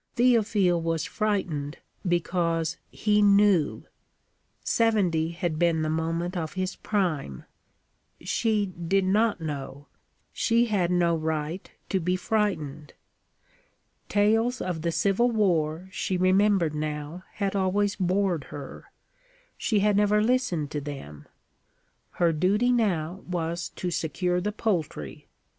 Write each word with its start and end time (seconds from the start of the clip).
Théophile 0.17 0.81
was 0.81 1.05
frightened 1.05 1.77
because 2.07 2.77
he 2.89 3.21
knew: 3.21 3.85
'70 4.63 5.29
had 5.29 5.59
been 5.59 5.83
the 5.83 5.91
moment 5.91 6.35
of 6.35 6.53
his 6.53 6.75
prime. 6.75 7.43
She 8.19 8.65
did 8.65 9.05
not 9.05 9.39
know; 9.41 9.85
she 10.33 10.65
had 10.65 10.89
no 10.89 11.15
right 11.15 11.69
to 11.89 11.99
be 11.99 12.15
frightened. 12.15 12.93
Tales 14.09 14.59
of 14.59 14.81
the 14.81 14.91
Civil 14.91 15.29
War, 15.29 15.87
she 15.91 16.17
remembered 16.17 16.73
now, 16.73 17.23
had 17.33 17.55
always 17.55 17.95
bored 17.95 18.45
her; 18.45 18.91
she 19.55 19.81
had 19.81 19.95
never 19.95 20.19
listened 20.23 20.71
to 20.71 20.81
them. 20.81 21.27
Her 22.13 22.33
duty 22.33 22.71
now 22.71 23.23
was 23.29 23.69
to 23.75 23.91
secure 23.91 24.41
the 24.41 24.51
poultry. 24.51 25.27